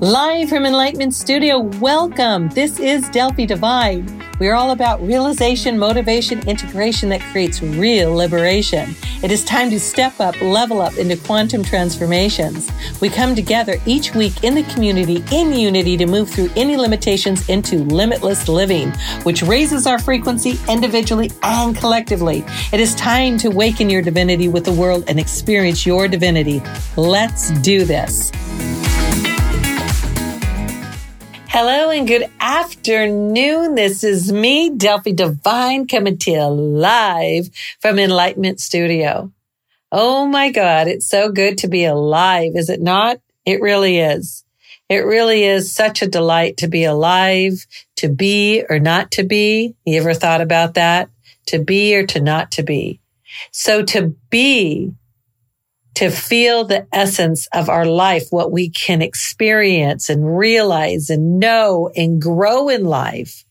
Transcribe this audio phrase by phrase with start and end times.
[0.00, 2.48] Live from Enlightenment Studio, welcome.
[2.48, 4.24] This is Delphi Divine.
[4.40, 8.94] We are all about realization, motivation, integration that creates real liberation.
[9.22, 12.70] It is time to step up, level up into quantum transformations.
[13.02, 17.46] We come together each week in the community in unity to move through any limitations
[17.50, 18.92] into limitless living,
[19.24, 22.42] which raises our frequency individually and collectively.
[22.72, 26.62] It is time to awaken your divinity with the world and experience your divinity.
[26.96, 28.32] Let's do this.
[31.52, 33.74] Hello and good afternoon.
[33.74, 37.50] This is me, Delphi Divine, coming to you live
[37.80, 39.32] from Enlightenment Studio.
[39.90, 43.18] Oh my God, it's so good to be alive, is it not?
[43.44, 44.44] It really is.
[44.88, 49.74] It really is such a delight to be alive, to be or not to be.
[49.84, 51.10] You ever thought about that?
[51.46, 53.00] To be or to not to be.
[53.50, 54.94] So to be
[55.94, 61.90] to feel the essence of our life, what we can experience and realize and know
[61.96, 63.44] and grow in life.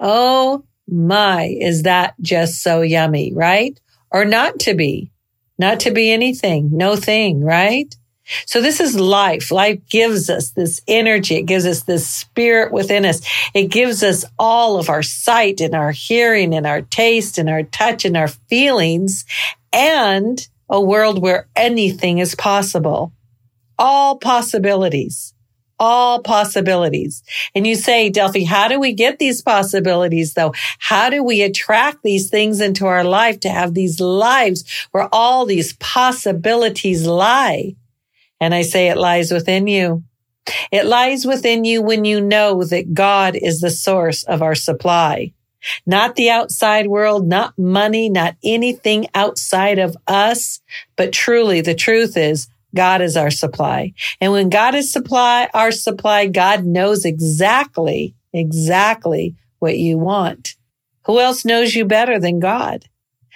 [0.00, 3.78] Oh my, is that just so yummy, right?
[4.10, 5.10] Or not to be,
[5.58, 7.94] not to be anything, no thing, right?
[8.46, 9.50] So this is life.
[9.50, 11.36] Life gives us this energy.
[11.36, 13.20] It gives us this spirit within us.
[13.52, 17.64] It gives us all of our sight and our hearing and our taste and our
[17.64, 19.24] touch and our feelings.
[19.72, 23.12] And a world where anything is possible.
[23.78, 25.34] All possibilities.
[25.78, 27.22] All possibilities.
[27.54, 30.54] And you say, Delphi, how do we get these possibilities though?
[30.78, 35.44] How do we attract these things into our life to have these lives where all
[35.44, 37.76] these possibilities lie?
[38.40, 40.04] And I say it lies within you.
[40.72, 45.34] It lies within you when you know that God is the source of our supply
[45.86, 50.60] not the outside world, not money, not anything outside of us.
[50.96, 53.92] But truly the truth is God is our supply.
[54.20, 60.56] And when God is supply, our supply, God knows exactly, exactly what you want.
[61.06, 62.84] Who else knows you better than God?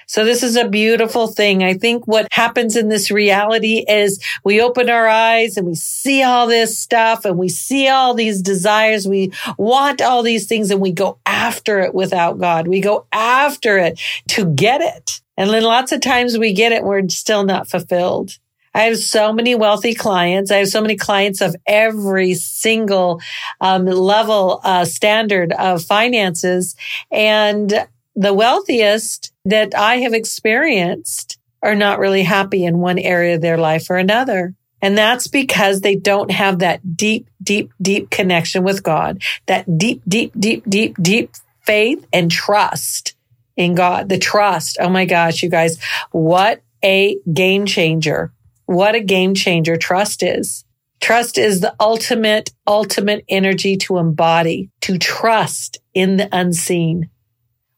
[0.06, 1.62] So this is a beautiful thing.
[1.64, 6.22] I think what happens in this reality is we open our eyes and we see
[6.22, 9.06] all this stuff and we see all these desires.
[9.06, 12.68] We want all these things and we go after it without God.
[12.68, 15.20] We go after it to get it.
[15.36, 18.38] And then lots of times we get it, we're still not fulfilled.
[18.74, 20.50] I have so many wealthy clients.
[20.50, 23.22] I have so many clients of every single
[23.60, 26.76] um, level uh, standard of finances.
[27.10, 33.42] And the wealthiest that I have experienced are not really happy in one area of
[33.42, 34.54] their life or another.
[34.82, 40.02] And that's because they don't have that deep, deep, deep connection with God, that deep,
[40.08, 43.14] deep, deep, deep, deep faith and trust
[43.56, 44.08] in God.
[44.08, 44.78] The trust.
[44.80, 45.78] Oh my gosh, you guys,
[46.10, 48.32] what a game changer.
[48.66, 50.64] What a game changer trust is.
[51.00, 57.10] Trust is the ultimate, ultimate energy to embody, to trust in the unseen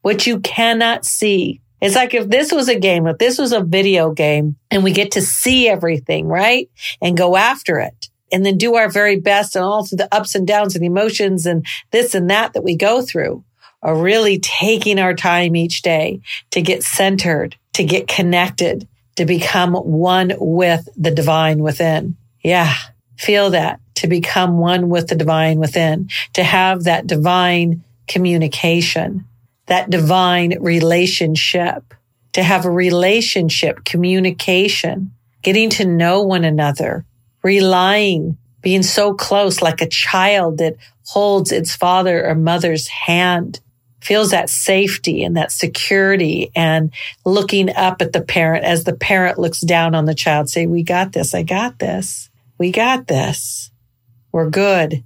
[0.03, 1.60] what you cannot see.
[1.81, 4.91] It's like if this was a game, if this was a video game and we
[4.91, 6.69] get to see everything, right?
[7.00, 10.34] And go after it and then do our very best and all through the ups
[10.34, 13.44] and downs and emotions and this and that that we go through
[13.82, 16.20] are really taking our time each day
[16.50, 22.16] to get centered, to get connected, to become one with the divine within.
[22.42, 22.75] Yeah.
[23.16, 29.25] Feel that to become one with the divine within, to have that divine communication
[29.69, 31.95] that divine relationship,
[32.33, 35.12] to have a relationship, communication,
[35.43, 37.05] getting to know one another,
[37.43, 43.61] relying, being so close like a child that holds its father or mother's hand,
[44.01, 46.93] feels that safety and that security and
[47.25, 50.83] looking up at the parent as the parent looks down on the child, say, we
[50.83, 51.35] got this.
[51.35, 52.31] I got this.
[52.59, 53.71] We got this.
[54.33, 55.03] We're good.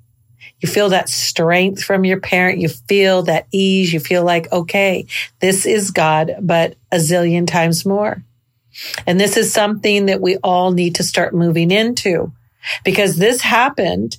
[0.62, 2.61] You feel that strength from your parent.
[2.61, 3.93] You feel that ease.
[3.93, 5.06] You feel like, okay,
[5.41, 8.23] this is God, but a zillion times more.
[9.05, 12.32] And this is something that we all need to start moving into
[12.85, 14.19] because this happened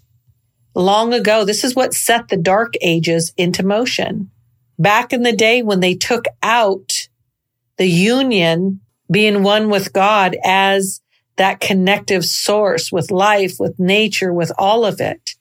[0.76, 1.46] long ago.
[1.46, 4.30] This is what set the dark ages into motion.
[4.78, 7.08] Back in the day when they took out
[7.78, 11.00] the union being one with God as
[11.38, 15.36] that connective source with life, with nature, with all of it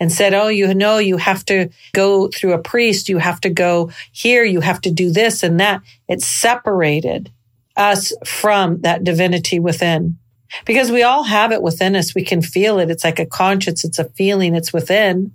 [0.00, 3.08] and said, Oh, you know, you have to go through a priest.
[3.08, 4.44] You have to go here.
[4.44, 5.82] You have to do this and that.
[6.08, 7.30] It separated
[7.76, 10.18] us from that divinity within
[10.64, 12.14] because we all have it within us.
[12.14, 12.90] We can feel it.
[12.90, 13.84] It's like a conscience.
[13.84, 14.54] It's a feeling.
[14.54, 15.32] It's within.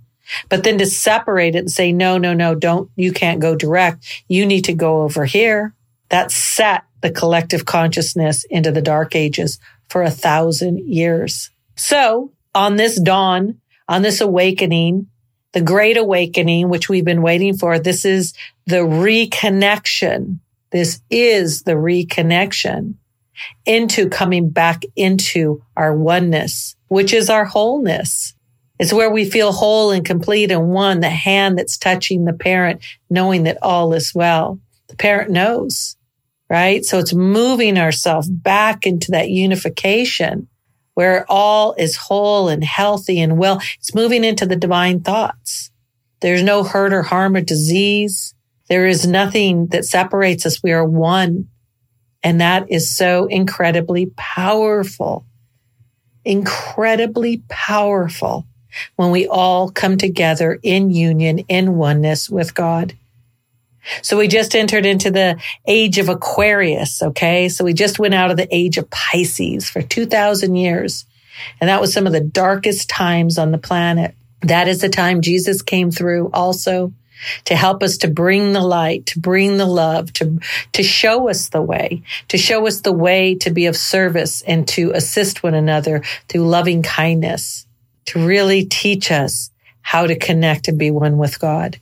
[0.48, 4.04] But then to separate it and say, no, no, no, don't, you can't go direct.
[4.28, 5.74] You need to go over here.
[6.08, 9.58] That set the collective consciousness into the dark ages
[9.88, 11.50] for a thousand years.
[11.76, 15.08] So on this dawn on this awakening,
[15.52, 17.78] the great awakening, which we've been waiting for.
[17.78, 18.34] This is
[18.66, 20.38] the reconnection.
[20.70, 22.94] This is the reconnection
[23.66, 28.34] into coming back into our oneness, which is our wholeness.
[28.78, 32.84] It's where we feel whole and complete and one, the hand that's touching the parent,
[33.08, 34.58] knowing that all is well.
[34.88, 35.96] The parent knows,
[36.50, 36.84] right?
[36.84, 40.48] So it's moving ourselves back into that unification
[40.94, 43.60] where all is whole and healthy and well.
[43.78, 45.70] It's moving into the divine thoughts.
[46.20, 48.34] There's no hurt or harm or disease.
[48.68, 50.62] There is nothing that separates us.
[50.62, 51.48] We are one.
[52.22, 55.26] And that is so incredibly powerful,
[56.24, 58.46] incredibly powerful
[58.96, 62.96] when we all come together in union, in oneness with God.
[64.02, 67.02] So we just entered into the age of Aquarius.
[67.02, 67.48] Okay.
[67.48, 71.06] So we just went out of the age of Pisces for 2000 years.
[71.60, 74.14] And that was some of the darkest times on the planet.
[74.42, 76.92] That is the time Jesus came through also
[77.44, 80.38] to help us to bring the light, to bring the love, to,
[80.72, 84.66] to show us the way, to show us the way to be of service and
[84.68, 87.66] to assist one another through loving kindness,
[88.06, 89.50] to really teach us
[89.80, 91.78] how to connect and be one with God.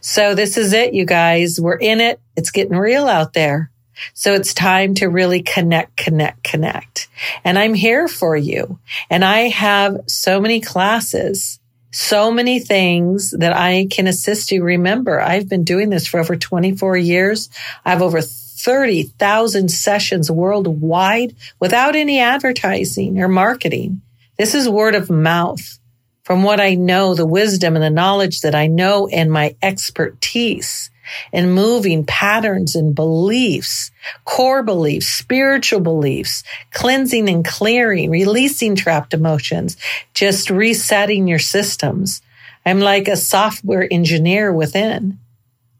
[0.00, 1.60] So this is it, you guys.
[1.60, 2.20] We're in it.
[2.36, 3.70] It's getting real out there.
[4.14, 7.08] So it's time to really connect, connect, connect.
[7.44, 8.78] And I'm here for you.
[9.10, 11.60] And I have so many classes,
[11.90, 14.62] so many things that I can assist you.
[14.62, 17.50] Remember, I've been doing this for over 24 years.
[17.84, 24.00] I have over 30,000 sessions worldwide without any advertising or marketing.
[24.38, 25.79] This is word of mouth
[26.22, 30.90] from what I know, the wisdom and the knowledge that I know and my expertise
[31.32, 33.90] in moving patterns and beliefs,
[34.24, 39.76] core beliefs, spiritual beliefs, cleansing and clearing, releasing trapped emotions,
[40.14, 42.22] just resetting your systems.
[42.66, 45.18] I'm like a software engineer within.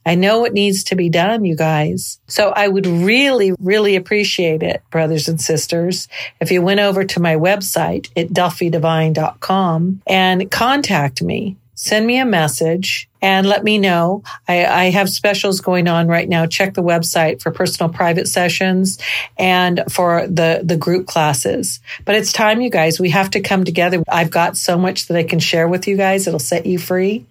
[0.05, 2.20] I know what needs to be done, you guys.
[2.26, 6.08] So I would really, really appreciate it, brothers and sisters,
[6.41, 11.56] if you went over to my website at delphidivine.com and contact me.
[11.75, 14.23] Send me a message and let me know.
[14.47, 16.44] I, I have specials going on right now.
[16.44, 18.99] Check the website for personal private sessions
[19.38, 21.81] and for the, the group classes.
[22.05, 23.00] But it's time, you guys.
[23.00, 24.03] We have to come together.
[24.08, 26.26] I've got so much that I can share with you guys.
[26.26, 27.25] It'll set you free.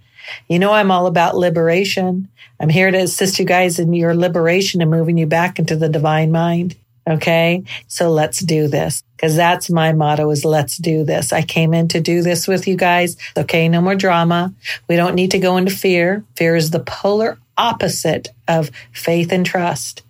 [0.48, 2.28] You know, I'm all about liberation.
[2.60, 5.90] I'm here to assist you guys in your liberation and moving you back into the
[5.90, 6.76] divine mind.
[7.08, 7.64] Okay.
[7.88, 11.34] So let's do this because that's my motto is let's do this.
[11.34, 13.18] I came in to do this with you guys.
[13.36, 13.68] Okay.
[13.68, 14.54] No more drama.
[14.88, 16.24] We don't need to go into fear.
[16.36, 20.04] Fear is the polar opposite of faith and trust.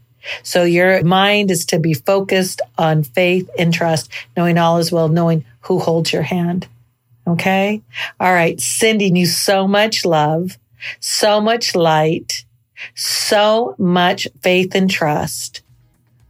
[0.43, 5.07] So your mind is to be focused on faith and trust, knowing all is well,
[5.07, 6.67] knowing who holds your hand.
[7.29, 7.81] Okay.
[8.19, 8.59] All right.
[8.59, 10.57] Sending you so much love,
[10.99, 12.45] so much light,
[12.95, 15.61] so much faith and trust.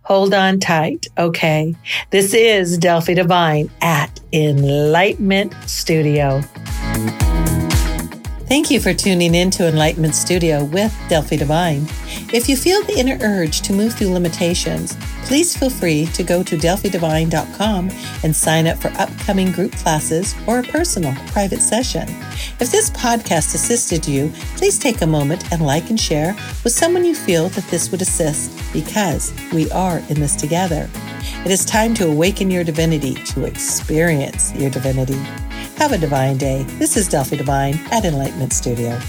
[0.04, 1.08] Hold on tight.
[1.18, 1.76] Okay.
[2.10, 6.42] This is Delphi Divine at Enlightenment Studio.
[8.48, 11.86] Thank you for tuning in to Enlightenment Studio with Delphi Divine.
[12.34, 16.44] If you feel the inner urge to move through limitations, please feel free to go
[16.44, 17.90] to delphidivine.com
[18.24, 22.08] and sign up for upcoming group classes or a personal private session.
[22.60, 27.06] If this podcast assisted you, please take a moment and like and share with someone
[27.06, 30.90] you feel that this would assist because we are in this together.
[31.46, 35.20] It is time to awaken your divinity, to experience your divinity.
[35.78, 36.64] Have a divine day.
[36.78, 39.00] This is Delphi Divine at Enlightenment Studio.